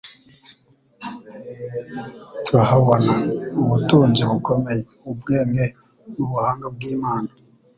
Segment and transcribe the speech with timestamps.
[2.45, 3.13] Tuhabona
[3.61, 4.81] «ubutunzi bukomeye,
[5.11, 5.65] ubwenge
[6.13, 7.29] n'ubuhanga bw'Imana».